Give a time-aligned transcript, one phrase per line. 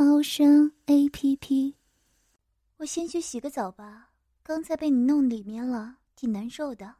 [0.00, 1.74] 猫声 A P P。
[2.76, 4.10] 我先去洗个澡吧，
[4.44, 6.94] 刚才被你弄里面了，挺难受的。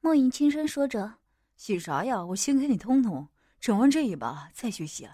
[0.00, 1.18] 莫影轻声说着
[1.54, 2.24] ：“洗啥呀？
[2.24, 3.28] 我先给你通通，
[3.60, 5.08] 整完这一把再去洗。”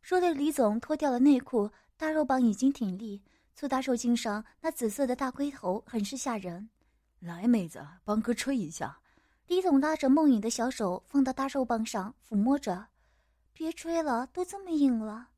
[0.00, 3.22] 说着，李总脱掉了内裤，大肉棒已经挺立，
[3.54, 6.70] 粗大手茎上那紫色的大龟头很是吓人。
[7.18, 8.98] 来，妹子，帮哥吹一下。
[9.46, 12.86] 李总拉着梦影的小手放到大肉棒上抚摸着，
[13.52, 15.28] 别吹了，都这么硬了。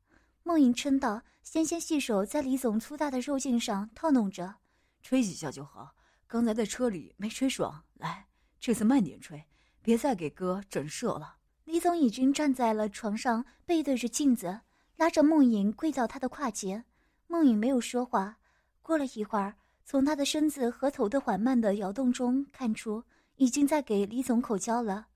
[0.49, 4.55] 梦影嗔道，纤纤细手在李总粗大的肉茎上套弄着，
[5.03, 5.93] 吹几下就好。
[6.25, 8.25] 刚才在车里没吹爽，来，
[8.59, 9.45] 这次慢点吹，
[9.83, 11.35] 别再给哥整射了。
[11.65, 14.61] 李总已经站在了床上，背对着镜子，
[14.95, 16.83] 拉着梦影跪到他的胯前。
[17.27, 18.39] 梦影没有说话。
[18.81, 19.55] 过了一会儿，
[19.85, 23.03] 从他的身子和头的缓慢的摇动中看出。
[23.35, 25.09] 已经在给李总口交了，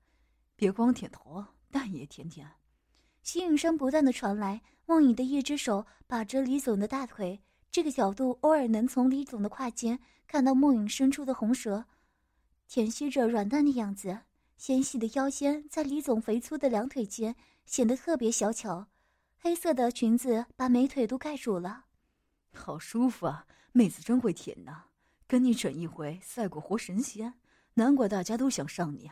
[0.54, 2.48] 别光舔头，蛋也舔舔。
[3.24, 7.40] 吸引声不断的传来，梦影的一只手把着李总的大腿，
[7.70, 11.86] 这个角度偶尔能从李总的胯间看到梦影伸出的红舌，
[12.68, 14.20] 舔吸着软蛋的样子。
[14.56, 17.34] 纤细的腰间在李总肥粗的两腿间
[17.66, 18.86] 显得特别小巧，
[19.38, 21.86] 黑色的裙子把美腿都盖住了，
[22.52, 23.46] 好舒服啊！
[23.72, 24.84] 妹子真会舔呐，
[25.26, 27.34] 跟你整一回赛过活神仙。
[27.74, 29.10] 难怪大家都想上你。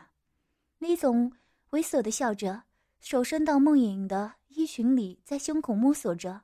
[0.79, 1.33] 李总
[1.71, 2.63] 猥琐的笑着，
[3.03, 6.43] 手伸到梦影的衣裙里，在胸口摸索着。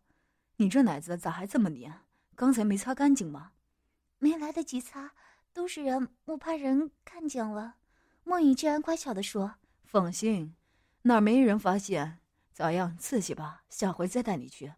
[0.56, 2.00] 你这奶子咋还这么黏？
[2.34, 3.52] 刚才没擦干净吗？
[4.18, 5.12] 没来得及擦，
[5.52, 7.76] 都是人，我怕人看见了。
[8.24, 9.54] 梦影竟然乖巧的说
[9.86, 10.56] ：“放心，
[11.02, 12.18] 那儿没人发现。
[12.52, 13.62] 咋样，刺激吧？
[13.68, 14.74] 下回再带你去。”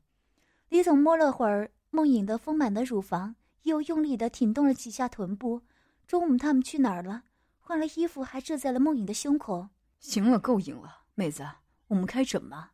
[0.69, 5.62] 李总摸了会儿梦影的丰满的乳房，又用力的挺动了几下臀部。
[6.06, 7.22] 中午他们去哪儿了？
[7.59, 9.71] 换了衣服，还射在了梦影的胸口。
[9.99, 11.49] 行了，够硬了，妹子，
[11.91, 12.73] 我们开整吧。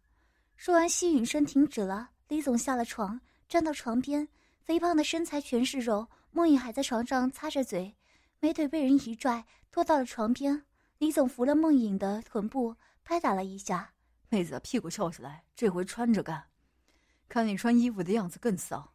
[0.56, 2.10] 说完，吸吮声停止了。
[2.28, 3.18] 李总下了床，
[3.48, 4.28] 站到床边，
[4.60, 6.06] 肥胖的身材全是肉。
[6.32, 7.96] 梦影还在床上擦着嘴，
[8.40, 10.62] 美腿被人一拽，拖到了床边。
[10.98, 13.90] 李总扶了梦影的臀部，拍打了一下。
[14.28, 16.44] 妹子，屁股翘起来，这回穿着干，
[17.26, 18.92] 看你穿衣服的样子更骚。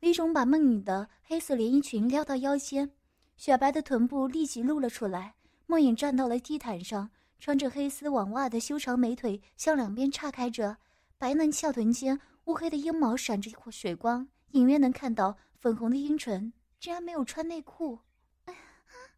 [0.00, 2.90] 李总把梦影的黑色连衣裙撩到腰间。
[3.38, 5.34] 雪白的臀部立即露了出来，
[5.66, 7.10] 梦影站到了地毯上，
[7.44, 10.78] 穿着黑丝网袜的修长美腿向两边岔开着，
[11.18, 16.50] 白嫩翘臀间乌黑的阴毛闪着水光，隐约能看到粉红的阴唇。
[16.80, 17.98] 竟然没有穿内裤！
[18.46, 18.58] 哎呀，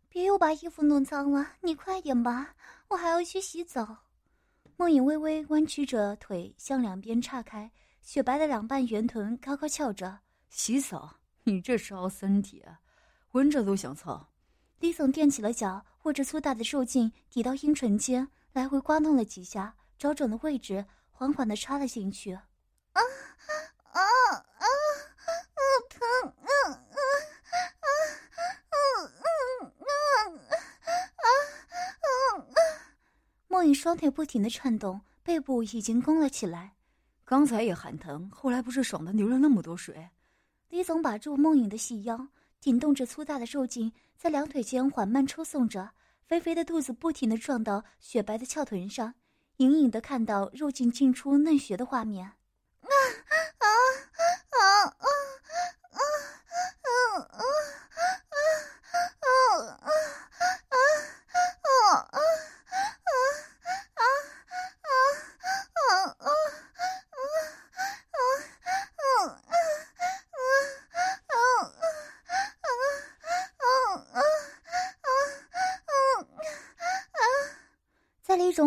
[0.09, 2.56] 别又把衣服弄脏了，你快点吧，
[2.88, 3.98] 我还要去洗澡。
[4.76, 7.70] 梦影微微弯曲着腿向两边岔开，
[8.03, 10.19] 雪白的两半圆臀高高翘着。
[10.48, 11.19] 洗澡？
[11.44, 12.64] 你这是熬身体？
[13.31, 14.31] 闻着都想操，
[14.78, 22.32] 李总垫起了脚，握着粗大的受茎抵到阴唇间，来回刮弄了几下，找准了位置，缓缓地插了进去。
[22.32, 22.42] 啊
[22.92, 23.00] 啊
[23.92, 24.00] 啊！
[24.00, 24.69] 啊
[25.88, 26.00] 疼！
[26.28, 26.97] 啊啊！
[33.48, 36.75] 莫影双腿不停的颤动，背部已经弓了起来。
[37.25, 40.10] 刚才也喊疼，后来不是爽的流了那么多水？
[40.69, 42.28] 李总把住莫影的细腰，
[42.60, 45.91] 顶动着粗大的受劲，在两腿间缓慢抽送着，
[46.25, 49.15] 肥肥的肚子不停地撞到雪白的翘臀上，
[49.59, 52.36] 隐隐的看到入境进出嫩穴的画面。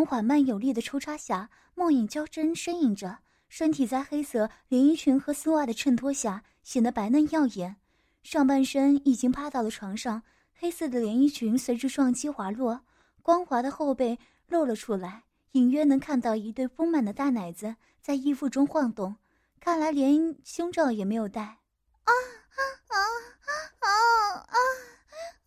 [0.09, 7.75] 缓慢有力的抽插下，梦影娇嗔呻吟着，身体在黑色连衣裙和丝袜的衬托下显得白嫩耀眼。
[8.23, 10.23] 上半身已经趴到了床上，
[10.55, 12.81] 黑色的连衣裙随着撞击滑落，
[13.21, 14.17] 光滑的后背
[14.47, 19.15] 露了出来，隐约能看到一对丰满的大奶子在衣服中晃动。
[19.59, 21.41] 看来连胸罩也没有戴。
[21.43, 22.97] 啊啊啊
[23.45, 24.57] 啊啊啊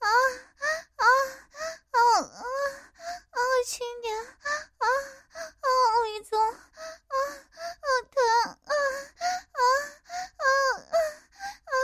[0.03, 0.09] 啊
[0.97, 1.07] 啊啊
[1.93, 1.99] 啊
[3.31, 4.87] 啊轻点啊
[5.39, 5.67] 啊
[6.01, 7.15] 我一走啊
[7.81, 8.75] 好疼啊
[9.53, 9.61] 啊
[10.37, 10.45] 啊
[11.65, 11.75] 啊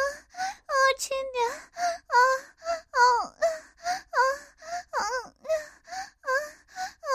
[0.66, 2.14] 啊轻点啊
[2.90, 2.98] 啊啊
[4.10, 4.18] 啊
[4.90, 5.06] 啊
[6.20, 7.14] 啊啊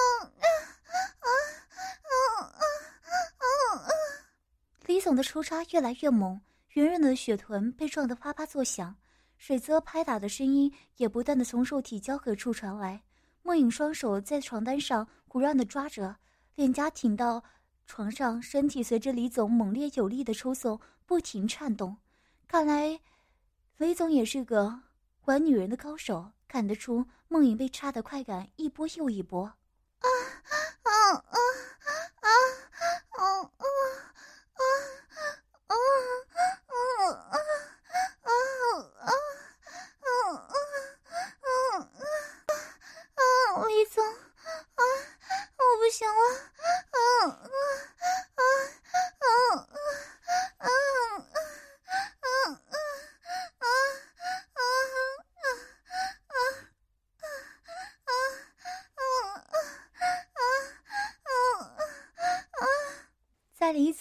[1.20, 1.28] 啊
[2.04, 2.64] 啊
[3.38, 3.46] 啊
[3.82, 3.92] 啊
[4.86, 6.40] 李总的抽扎越来越猛
[6.70, 8.96] 圆润的血臀被撞得啪啪作响
[9.45, 13.04] 水泽拍打的声音也不断的从肉体交合处传来。
[13.42, 16.16] 梦影双手在床单上胡乱的抓着，
[16.56, 17.44] 脸颊挺到
[17.86, 21.98] 床上，身体随着李总猛烈有力的抽送不停颤动。
[22.48, 23.01] 看来，
[23.75, 24.84] 李总也是个
[25.25, 29.51] 玩女人的高手，看得出梦影被插的快感一波又一波。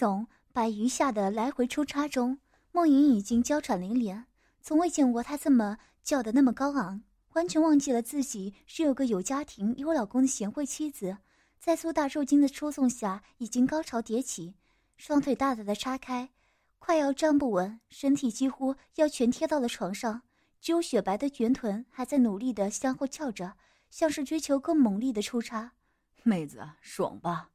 [0.03, 2.41] 总把余下的来回抽插中，
[2.73, 4.27] 梦莹已经娇喘连连，
[4.61, 7.01] 从未见过他这么叫的那么高昂，
[7.35, 11.19] 完全忘记了自己是有个有家庭、有老公的贤惠妻子。
[11.61, 14.57] 在苏大受精的抽送下，已经高潮迭起，
[14.97, 16.31] 双腿大大的叉开，
[16.81, 20.23] 快要站不稳，身体几乎要全贴到了床上，
[20.61, 23.53] 只有雪白的圆臀还在努力的向后翘着，
[23.89, 25.75] 像是追求更猛烈的抽插。
[26.25, 27.51] 妹子，爽吧？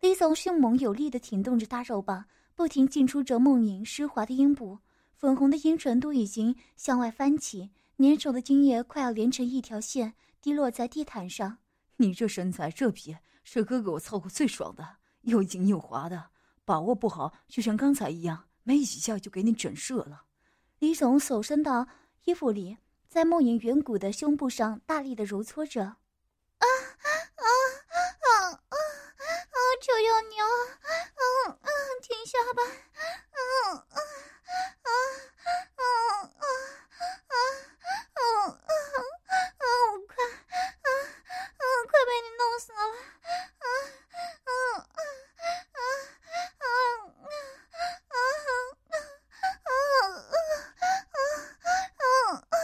[0.00, 2.24] 李总迅猛有力地挺动着大肉棒，
[2.54, 4.78] 不停进出着梦影湿滑的阴部，
[5.16, 11.58] 粉红的阴唇都已经向外翻起，粘稠的精液快要连成一条线滴落在地毯上。
[11.96, 14.88] 你这身材，这皮是哥哥我操过最爽的，
[15.22, 16.30] 又紧又滑的，
[16.64, 20.22] 把握不好就像刚才一样，没几下就给你整射了。
[20.78, 21.88] 李总手伸到
[22.24, 22.76] 衣服里，
[23.08, 25.82] 在梦影圆鼓的胸部上大力地揉搓着。
[25.82, 25.96] 啊
[26.58, 27.46] 啊啊
[28.52, 28.78] 啊！
[29.80, 30.46] 求求你啊！
[31.14, 31.68] 嗯嗯，
[32.38, 32.62] 停下吧！
[33.34, 33.42] 嗯
[33.90, 33.98] 嗯
[34.84, 34.94] 嗯
[35.74, 36.54] 嗯嗯嗯
[38.14, 38.62] 嗯嗯
[39.58, 40.88] 嗯，我快，嗯
[41.58, 42.78] 嗯，快被你弄死了！
[43.58, 43.66] 嗯
[44.46, 45.02] 嗯嗯
[45.74, 45.82] 嗯
[46.62, 47.42] 嗯嗯
[49.66, 50.30] 嗯
[52.06, 52.54] 嗯嗯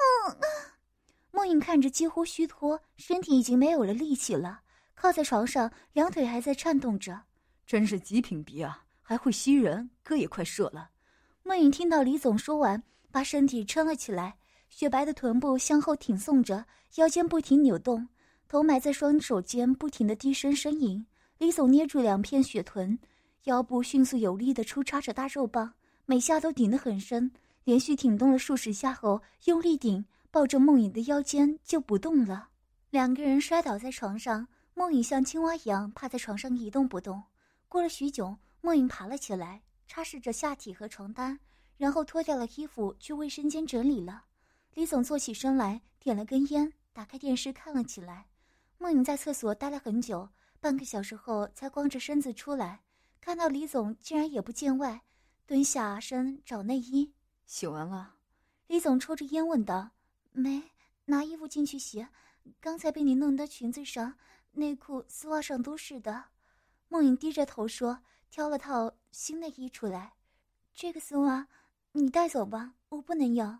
[0.00, 0.44] 嗯嗯
[1.30, 4.62] 梦影看着几乎虚脱，身体已经没有了力气了。
[4.94, 7.24] 靠在床上，两腿还在颤动着，
[7.66, 8.84] 真是极品逼啊！
[9.02, 10.90] 还会吸人，哥也快射了。
[11.42, 14.36] 梦影听到李总说完，把身体撑了起来，
[14.70, 16.64] 雪白的臀部向后挺送着，
[16.96, 18.08] 腰间不停扭动，
[18.48, 21.04] 头埋在双手间，不停的低声呻吟。
[21.38, 22.98] 李总捏住两片雪臀，
[23.44, 25.72] 腰部迅速有力的出插着大肉棒，
[26.06, 27.30] 每下都顶得很深，
[27.64, 32.48] 连续挺动了数十下后，用力顶，抱着梦影的腰间就不动了。
[32.90, 34.46] 两个人摔倒在床上。
[34.76, 37.22] 梦影像青蛙一样趴在床上一动不动。
[37.74, 41.40] 过了许久，梦影爬了起来，擦拭着下体和床单，
[41.76, 44.26] 然后脱掉了衣服去卫生间整理了。
[44.74, 48.26] 李总坐起身来，点了根烟，打开电视看了起来。
[48.78, 50.28] 梦影在厕所待了很久，
[50.60, 52.80] 半个小时后才光着身子出来，
[53.20, 55.02] 看到李总竟然也不见外，
[55.44, 57.12] 蹲下身找内衣。
[57.44, 58.14] 洗完了？
[58.68, 59.90] 李总抽着烟问道。
[60.30, 60.62] 没，
[61.06, 62.06] 拿衣服进去洗，
[62.60, 64.14] 刚才被你弄得裙子上。
[64.52, 66.26] 内裤、丝袜上都是的，
[66.94, 67.98] 梦影低着头说
[68.30, 70.14] ：“挑了套新的衣出来，
[70.72, 71.48] 这个丝袜
[71.90, 73.58] 你带走吧，我不能要。”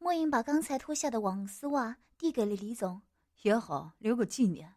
[0.00, 3.02] 梦影把刚才脱下的网丝袜递给了李总，
[3.42, 4.76] 也好留个纪念。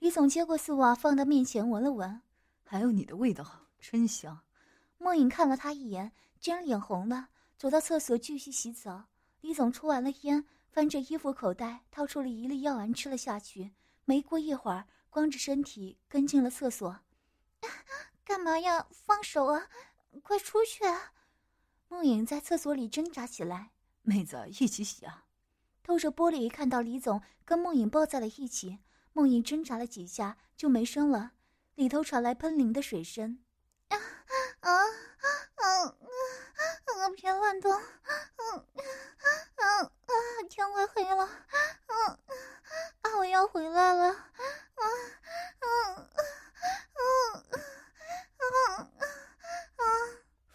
[0.00, 2.22] 李总接过丝袜放到面前闻了闻，
[2.64, 4.40] 还有你的味道，真香。
[4.98, 9.04] 梦影看了他一眼，竟然脸红了，走到厕所继续洗澡。
[9.42, 13.70] 李总抽完了烟，翻着衣服口袋掏出了一粒药丸吃了下去。
[14.04, 14.86] 没过一会儿。
[15.08, 16.98] 光着身体跟进了厕所，
[18.24, 18.86] 干嘛呀？
[18.90, 19.68] 放手啊！
[20.22, 20.84] 快出去！
[20.86, 21.12] 啊！
[21.88, 23.70] 梦影在厕所里挣扎起来。
[24.02, 25.24] 妹子，一起洗啊！
[25.82, 28.78] 透着玻璃看到李总跟梦影抱在了一起，
[29.12, 31.32] 梦影挣扎了几下就没声了，
[31.74, 33.38] 里头传来喷淋的水声。
[33.88, 33.96] 啊
[34.60, 35.96] 啊啊啊！
[37.16, 37.70] 别乱动！
[37.72, 38.66] 嗯
[39.56, 39.90] 啊啊，
[40.48, 41.24] 天快黑了。
[41.24, 42.18] 啊
[43.02, 44.10] 啊，我要回来了。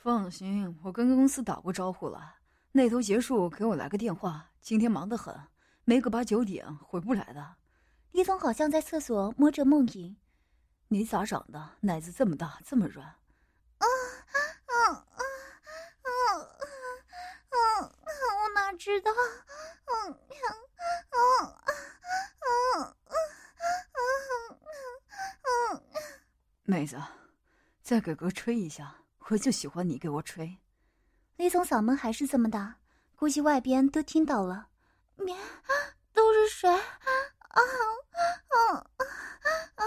[0.10, 2.38] 放心，我跟公司打过招呼了，
[2.72, 4.50] 那头结束给我来个电话。
[4.60, 5.40] 今天忙得很，
[5.86, 7.58] 没个八九点回不来的。
[8.14, 10.18] 李总好像在厕所摸着梦莹，
[10.88, 11.74] 你咋长的？
[11.82, 13.06] 奶子这么大，这么软？
[13.08, 13.86] 啊啊
[14.66, 14.98] 啊
[16.02, 16.10] 啊
[17.52, 17.60] 啊！
[18.42, 19.12] 我哪知道？
[19.12, 20.18] 嗯嗯
[21.12, 21.54] 嗯
[22.72, 22.96] 嗯
[24.50, 24.58] 嗯
[25.76, 25.84] 嗯
[26.64, 27.00] 妹子。
[27.84, 30.58] 再给哥吹一下，我就喜欢你给我吹。
[31.38, 32.76] 李总嗓门还是这么大，
[33.16, 34.68] 估计外边都听到了。
[35.18, 35.36] 别，
[36.14, 36.70] 都是谁？
[36.70, 36.80] 啊
[37.50, 38.86] 啊啊
[39.76, 39.84] 啊！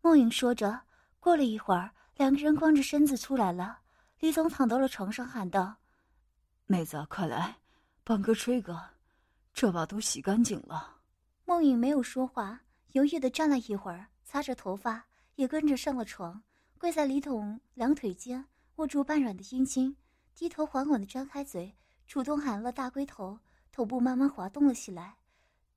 [0.00, 0.80] 梦影说着，
[1.20, 3.78] 过了一会儿，两个人光着身子出来了。
[4.18, 5.76] 李总躺到了床上，喊道
[6.66, 7.58] ：“妹子，快来，
[8.02, 8.78] 帮哥吹个，
[9.52, 10.96] 这把都洗干净了。”
[11.44, 12.60] 梦影没有说话，
[12.92, 15.04] 犹豫的站了一会儿，擦着头发，
[15.36, 16.42] 也跟着上了床，
[16.82, 19.94] 跪在李总两腿间，握住半软的阴茎，
[20.34, 21.76] 低头缓缓的张开嘴，
[22.08, 23.38] 主动含了大龟头，
[23.70, 25.14] 头部慢慢滑动了起来。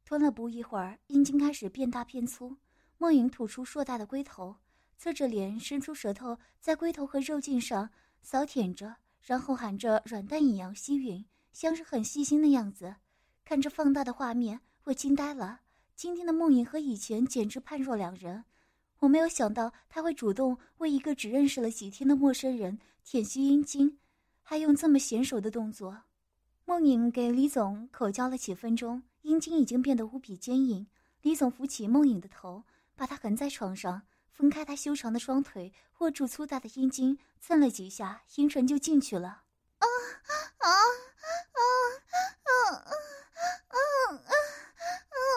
[0.03, 2.57] 吞了不一会儿，阴茎开始变大变粗，
[2.97, 4.55] 梦影吐出硕大的龟头，
[4.97, 7.87] 侧着脸，伸出舌头在龟头和肉茎上。
[8.23, 12.95] 扫舔着，然后含着软蛋一样吸吮，像是很细心的样子。
[13.43, 15.59] 看着放大的画面，我惊呆了。
[15.95, 18.45] 今天的梦影和以前简直判若两人。
[19.05, 23.99] 我没有想到他会主动为一个只认识了几天的陌生人舔吸阴茎，
[24.41, 25.95] 还用这么娴熟的动作。
[26.65, 30.87] 梦影给李总口交了几分钟，阴茎已经变得无比坚硬。
[31.21, 32.63] 李总扶起梦影的头，
[32.95, 34.01] 把她横在床上。
[34.31, 39.43] 分开她修长的双腿，握住粗大的阴茎，蹭了几下，阴唇就进去了。
[39.77, 41.61] 啊啊啊啊
[42.41, 42.89] 啊啊
[43.69, 43.77] 啊
[44.17, 44.25] 啊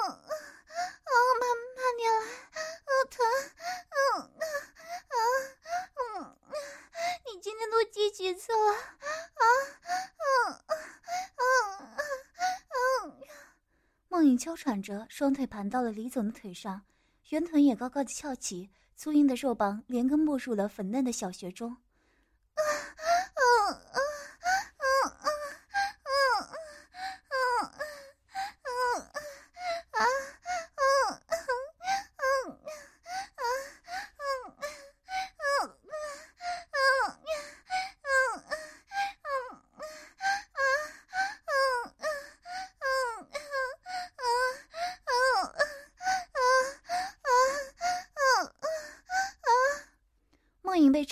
[0.08, 1.12] 啊！
[1.38, 1.44] 慢
[1.76, 2.20] 慢点来，
[2.86, 3.16] 好疼！
[3.98, 3.98] 嗯
[5.08, 5.16] 嗯
[5.96, 6.36] 嗯，
[7.26, 7.56] 你今
[8.28, 8.72] 天都几几次了？
[9.34, 9.44] 啊
[10.18, 10.60] 啊
[11.36, 11.46] 啊！
[14.08, 16.82] 梦影娇喘着，双腿盘到了李总的腿上，
[17.30, 18.70] 圆臀也高高的翘起。
[18.96, 21.76] 粗硬的肉棒连根没入了粉嫩的小穴中。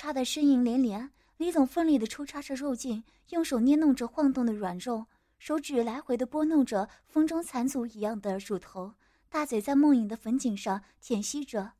[0.06, 8.94] 被插得呻吟连连，李总奋力的抽插着肉茎，用手捏弄着晃动的软肉，手指来回的拨弄着风中残烛一样的乳头，
[9.28, 11.72] 大嘴在梦影的粉颈上舔吸着。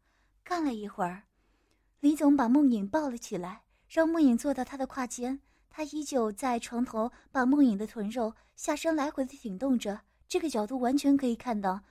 [0.42, 1.22] 干了一会儿，
[2.00, 5.38] 李总把梦影抱了起来，让梦影坐到他的胯间，
[5.70, 11.82] 他依旧在床头把梦影的臀肉下身来回的挺动着，这个角度完全可以看到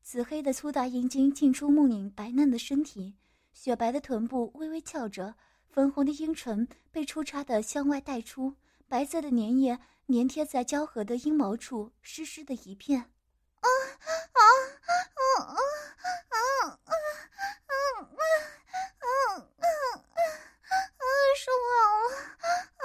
[0.00, 3.16] 紫黑的粗大阴茎进出梦影白嫩的身体。
[3.52, 5.34] 雪白的臀部微微翘着，
[5.70, 8.54] 粉红的阴唇被出插的向外带出，
[8.88, 13.00] 白色的粘液粘贴在交合的阴毛处，湿湿的一片。
[13.60, 13.68] 啊啊
[14.32, 14.40] 啊
[15.14, 15.54] 啊啊
[16.28, 16.92] 啊啊
[17.68, 17.74] 啊
[18.98, 19.04] 啊
[20.98, 21.06] 啊！
[21.38, 22.10] 受不了了！
[22.78, 22.84] 啊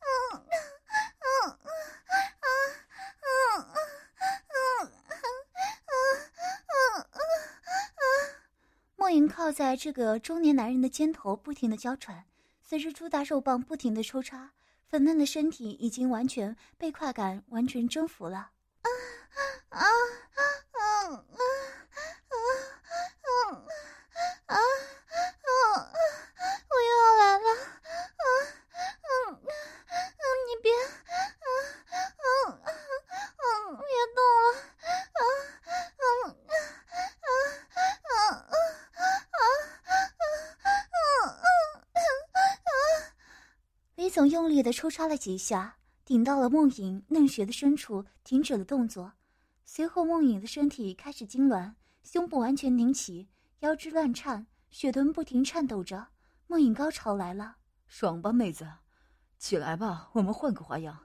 [0.00, 0.06] 啊
[1.20, 1.66] 啊啊
[2.38, 2.48] 啊
[8.97, 8.97] 啊！
[9.08, 12.26] 莫影靠在这个中年男人的肩头，不停的娇喘，
[12.60, 14.50] 随着粗大肉棒不停的抽插，
[14.86, 18.50] 粉嫩的身体已经完全被快感完全征服了。
[18.82, 18.90] 啊
[19.70, 21.24] 啊啊啊啊
[22.28, 22.36] 啊
[24.44, 24.58] 啊啊！
[26.68, 27.48] 我又要来了！
[27.48, 28.24] 啊
[28.84, 29.40] 啊啊！
[30.46, 30.76] 你别啊
[31.40, 32.28] 啊
[32.60, 32.68] 啊！
[33.72, 34.52] 别动了！
[35.14, 35.20] 啊
[35.96, 38.60] 啊啊啊啊！
[43.94, 49.10] 李总用力的抽插了几下，顶到了梦影嫩穴的深处，停止了动作。
[49.64, 51.72] 随后，梦影的身体开始痉挛，
[52.02, 53.26] 胸部完全拧起，
[53.60, 56.08] 腰肢乱颤，血臀不停颤抖着。
[56.48, 57.56] 梦影高潮来了，
[57.86, 58.70] 爽吧，妹子，
[59.38, 60.98] 起来吧，我们换个花样。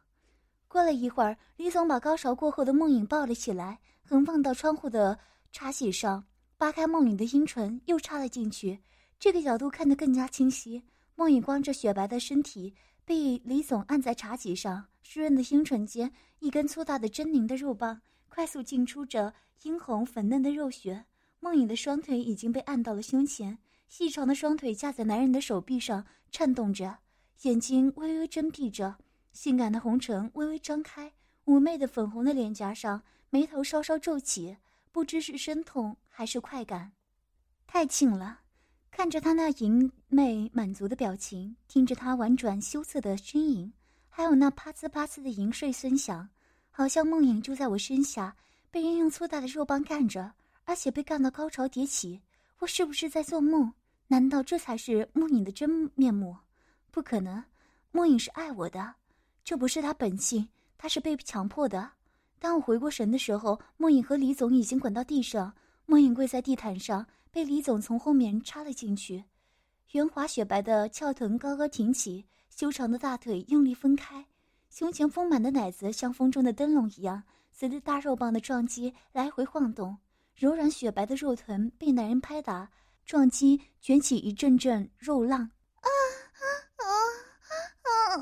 [0.67, 5.17] 过了一会儿，李总把高潮过后的梦影抱了起来，横放到窗户的
[5.53, 6.21] 茶几上。
[6.57, 8.81] 扒开梦影的阴唇，又插了进去。
[9.17, 10.83] 这个角度看得更加清晰。
[11.15, 12.73] 梦影光着雪白的身体，
[13.05, 19.33] 被李总按在茶几上，湿润的阴唇间，一根粗大的狰狞的肉棒快速进出着
[19.63, 21.05] 殷红粉嫩的肉穴。
[21.39, 23.57] 梦影的双腿已经被按到了胸前，
[23.89, 26.99] 细长的双腿架在男人的手臂上颤动着，
[27.41, 28.95] 眼睛微微睁闭着，
[29.33, 31.11] 性感的红唇微微张开，
[31.45, 34.57] 妩媚的粉红的脸颊上，眉头稍稍皱起。
[34.93, 36.93] 不知是生痛还是快感，
[37.65, 38.42] 太近了。
[38.95, 43.73] 看着他那淫媚满足的表情，听着他婉转羞涩的呻吟，
[44.07, 46.29] 还有那啪呲啪呲的淫睡声响，
[46.69, 48.35] 好像梦影就在我身下，
[48.69, 50.31] 被人用粗大的肉棒干着，
[50.65, 52.21] 而且被干到高潮迭起。
[52.59, 53.73] 我是不是在做梦？
[54.07, 56.37] 难道这才是梦影的真面目？
[56.91, 57.43] 不可能，
[57.91, 58.93] 梦影是爱我的，
[59.43, 60.47] 这不是他本性，
[60.77, 61.89] 他是被强迫的。
[62.37, 65.51] 当我回过神的时候，梦影和李总已经滚到地上，
[65.87, 67.03] 梦影跪在地毯上，
[67.33, 69.25] 被李总从后面插了进去。
[69.91, 74.23] 圆滑雪白的翘臀高高挺起，修长的大腿用力分开，
[74.69, 79.97] 胸前丰满的奶子像风中的灯笼一样，随着大肉棒的撞击来回晃动。
[80.35, 82.69] 柔软雪白的肉臀被男人拍打、
[83.03, 85.41] 撞击，卷起一阵阵肉浪。
[85.41, 86.45] 啊啊
[86.77, 86.85] 啊
[87.81, 88.21] 啊啊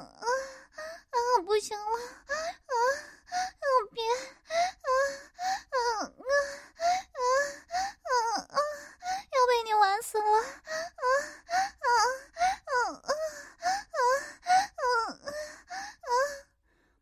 [1.12, 1.18] 啊！
[1.46, 1.84] 不行了，
[2.28, 2.34] 啊
[2.68, 2.74] 啊！
[3.94, 4.88] 别，啊
[5.72, 7.20] 啊啊啊
[8.04, 8.10] 啊
[8.50, 8.58] 啊！
[9.32, 10.34] 要被你玩死了，啊
[10.98, 11.06] 啊
[11.80, 11.88] 啊
[12.68, 12.74] 啊
[13.92, 13.98] 啊
[14.76, 14.90] 啊
[16.02, 16.12] 啊！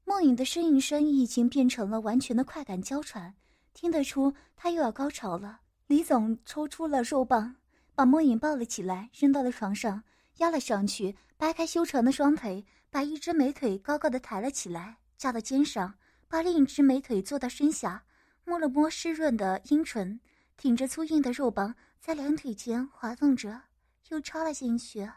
[0.06, 3.36] 梦影的呻吟声已经变成了完全的快感娇喘。
[3.76, 5.60] 听得出他又要高潮了。
[5.86, 7.56] 李总抽出了肉棒，
[7.94, 10.02] 把梦影抱了起来，扔到了床上，
[10.38, 15.94] 压了上去，掰开修长的双腿，把一只美腿高高的抬了起来，架到肩上，
[16.28, 18.04] 把另一只美腿坐到身下，
[18.44, 20.20] 摸了摸湿润的阴唇，
[20.58, 23.62] 挺着粗硬的肉棒在两腿间滑动着，
[24.08, 25.08] 又插了进去，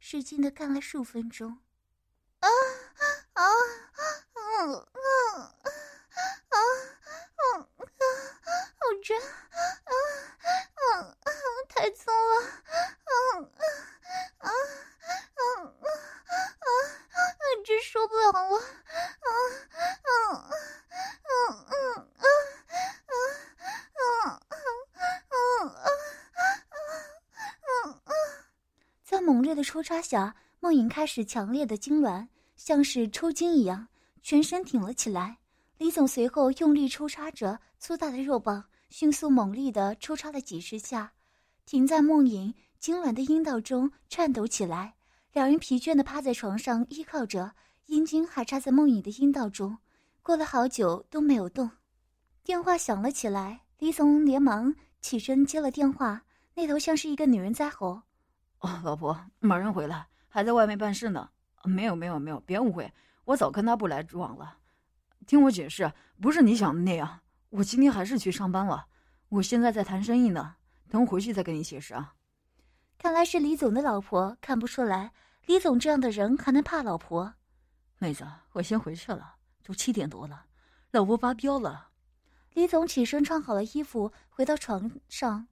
[0.00, 1.58] 使劲的干了数分钟。
[2.40, 2.48] 啊
[3.34, 3.44] 啊
[4.60, 4.76] 嗯嗯
[5.40, 5.48] 啊
[6.50, 6.56] 啊
[7.34, 8.04] 啊啊！
[8.76, 9.24] 好真啊
[9.84, 11.28] 啊啊！
[11.70, 12.12] 太粗了
[12.44, 13.48] 啊啊
[14.38, 15.88] 啊啊啊
[16.60, 16.68] 啊！
[17.40, 18.52] 我真受不了了啊
[19.24, 19.32] 啊
[20.04, 20.12] 啊
[21.22, 22.28] 啊啊啊
[22.60, 23.16] 啊
[23.96, 24.44] 啊啊
[25.30, 25.64] 啊
[27.64, 28.12] 啊啊！
[29.02, 33.88] 在猛烈的抽插下，梦影开始强烈的痉挛，像是抽筋一样。
[34.22, 35.38] 全身挺了起来。
[35.78, 41.12] 李总随后用力抽插着粗大的肉棒，迅速猛力的抽插了几十下，
[41.64, 44.94] 停在梦影痉挛的阴道中颤抖起来。
[45.32, 47.52] 两人疲倦的趴在床上依靠着，
[47.86, 49.78] 阴茎还插在梦影的阴道中。
[50.22, 51.70] 过了好久都没有动，
[52.44, 53.62] 电话响了起来。
[53.78, 56.22] 李总连忙起身接了电话，
[56.54, 58.02] 那头像是一个女人在吼
[58.60, 61.30] ：“哦，老婆，马上回来，还在外面办事呢。
[61.64, 62.92] 没有，没有，没有，别误会，
[63.30, 64.58] 我早跟他不来往了。”
[65.26, 67.20] 听我解释，不是你想的那样。
[67.50, 68.86] 我今天还是去上班了。
[69.28, 70.56] 我现在在谈生意呢，
[70.88, 72.14] 等我回去再跟你解释啊。
[72.98, 75.12] 看来是李总的老婆，看不出来，
[75.46, 77.34] 李总这样的人还能怕老婆？
[77.98, 80.46] 妹子，我先回去了，都七点多了，
[80.90, 81.90] 老婆发飙了。
[82.54, 85.46] 李总起身穿好了衣服，回到床上，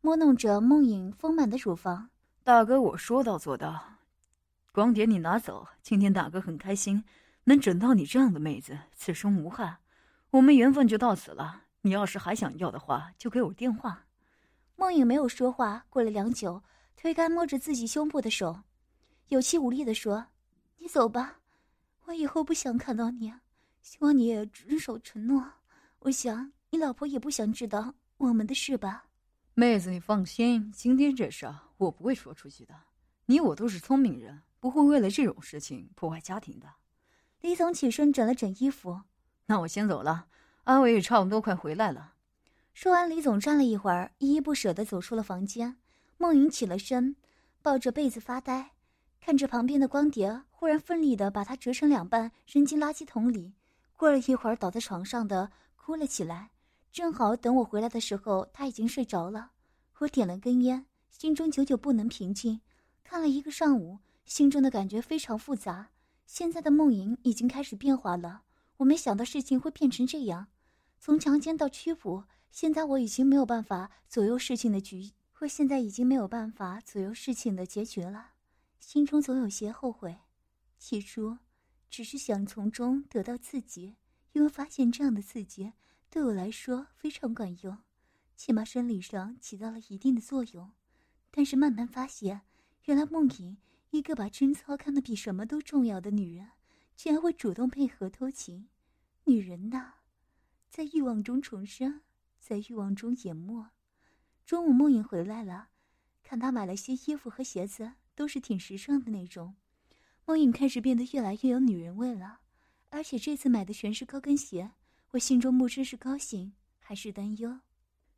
[0.00, 2.10] 摸弄着梦影丰满的乳房。
[2.42, 3.93] 大哥，我说到做到，
[4.74, 5.68] 光碟你拿走。
[5.82, 7.04] 今天大哥很开心。
[7.44, 9.76] 能整到你这样的妹子，此生无憾。
[10.30, 11.62] 我们缘分就到此了。
[11.82, 14.04] 你要是还想要的话，就给我电话。
[14.74, 16.60] 梦影没有说话，过了良久，
[16.96, 18.64] 推开摸着自己胸部的手，
[19.28, 20.26] 有气无力地说
[20.78, 21.38] ：“你走吧，
[22.06, 23.32] 我以后不想看到你。
[23.80, 25.52] 希望你也遵守承诺。
[26.00, 29.04] 我想你老婆也不想知道我们的事吧。”
[29.54, 32.74] 妹子，你放心，今天这事我不会说出去的。
[33.26, 36.66] 你我都是聪明人，不会为了这种事情破坏家庭的。
[37.42, 39.02] 李总起身整了整衣服，
[39.44, 40.28] 那我先走了。
[40.62, 42.14] 阿伟也差不多快回来了。
[42.72, 45.76] 说完，李总站了一会儿，依依不舍地走出了房间。
[46.16, 47.14] 梦莹起了身，
[47.60, 48.70] 抱着被子发呆，
[49.20, 53.52] 看着旁边的光碟，忽然奋力地把它折成两半，扔进垃圾桶里。
[53.98, 56.52] 过了一会儿，倒在床上的哭了起来。
[56.90, 59.50] 正好等我回来的时候，他已经睡着了。
[59.98, 62.62] 我点了根烟，心中久久不能平静。
[63.02, 65.90] 看了一个上午，心中的感觉非常复杂。
[66.26, 68.44] 现在的梦莹已经开始变化了，
[68.78, 70.48] 我没想到事情会变成这样，
[70.98, 78.30] 从强奸到屈服，现在我已经没有办法左右事情的局，我现在已经没有办法左右事情的结局了，
[78.80, 80.16] 心中总有些后悔。
[80.78, 81.38] 起初，
[81.90, 83.96] 只是想从中得到刺激，
[84.32, 85.74] 因为发现这样的刺激
[86.08, 87.78] 对我来说非常管用，
[88.34, 90.72] 起码生理上起到了一定的作用。
[91.30, 92.40] 但是慢慢发现，
[92.84, 93.58] 原来梦莹。
[93.94, 96.48] 一个把贞操看得比什么都重要的女人，
[96.96, 98.66] 居然会主动配合偷情。
[99.22, 99.94] 女人呐，
[100.68, 102.00] 在欲望中重生，
[102.40, 103.68] 在欲望中淹没。
[104.44, 105.68] 中午梦影回来了，
[106.24, 109.54] 看她买了些衣服和鞋子，都是挺时尚的那种。
[110.26, 112.40] 梦影开始变得越来越有女人味了，
[112.90, 114.72] 而且这次买的全是高跟鞋。
[115.12, 117.60] 我心中不知是高兴还是担忧。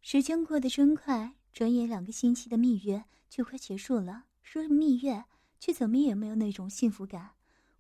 [0.00, 4.24] 时间过得真快，转眼两个星期的蜜月就快结束了。
[4.42, 5.26] 说蜜月。
[5.58, 7.30] 却怎么也没有那种幸福感。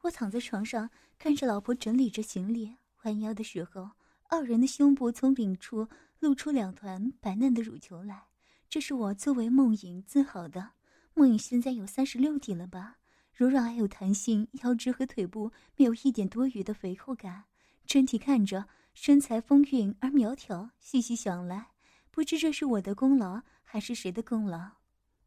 [0.02, 3.90] 我躺在床上，看着老婆整理着行李，弯腰的时候，
[4.28, 5.88] 傲人的胸部从领处
[6.20, 8.26] 露出两团白嫩的乳球来。
[8.68, 10.70] 这是我作为梦影自豪的。
[11.14, 12.98] 梦影现在有三十六 D 了吧？
[13.32, 17.44] 柔软而有弹性，腰肢和腿部没有一点多余的肥厚感，
[17.86, 20.70] 整体看着身材丰韵而苗条。
[20.78, 21.68] 细细想来，
[22.10, 24.72] 不知这是我的功劳还是谁的功劳。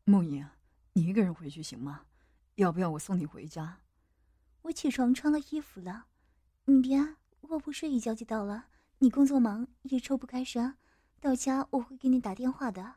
[0.05, 0.47] 梦影，
[0.93, 2.01] 你一个人回去行吗？
[2.59, 3.79] 要不要我送你回家？
[4.63, 6.07] 我起床穿了衣服了，
[6.65, 8.65] 你别，我不睡一觉就到了。
[8.97, 10.75] 你工作忙也抽不开身，
[11.21, 12.95] 到家我会给你打电话的。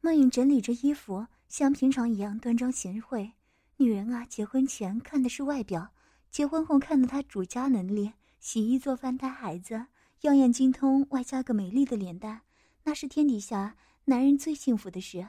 [0.00, 3.34] 梦影整理着衣服，像平常一样端庄贤惠。
[3.76, 5.92] 女人啊，结婚前看的是外表，
[6.28, 9.86] 结婚后看的她主家能力，洗衣做饭带孩子，
[10.22, 12.40] 样样精通，外加个美丽的脸蛋，
[12.82, 15.28] 那是天底下男人最幸福的事。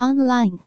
[0.00, 0.60] online。